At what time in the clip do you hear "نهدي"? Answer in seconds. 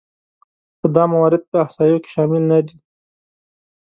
2.49-2.75